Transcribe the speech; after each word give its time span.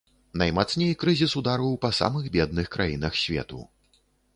Наймацней 0.41 0.93
крызіс 1.03 1.37
ударыў 1.43 1.77
па 1.85 1.95
самых 2.01 2.33
бедных 2.41 2.67
краінах 2.79 3.23
свету. 3.27 3.67